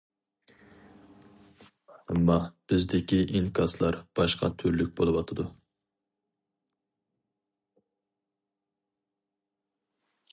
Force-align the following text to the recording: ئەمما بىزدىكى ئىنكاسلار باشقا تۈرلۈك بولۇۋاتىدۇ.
ئەمما 2.13 2.37
بىزدىكى 2.71 3.19
ئىنكاسلار 3.39 3.97
باشقا 4.21 4.49
تۈرلۈك 4.63 4.97
بولۇۋاتىدۇ. 5.01 5.47